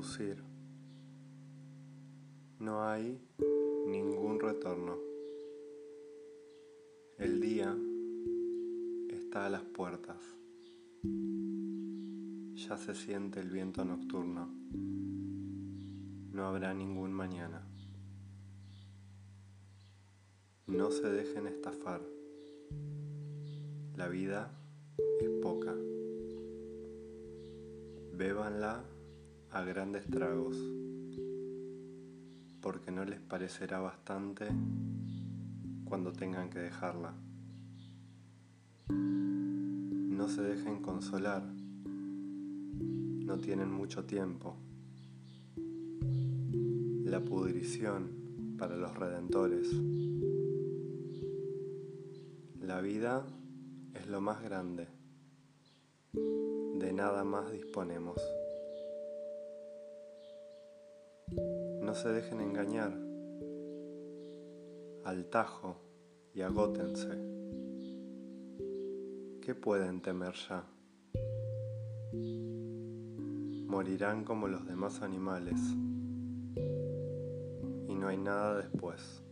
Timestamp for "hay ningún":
2.84-4.38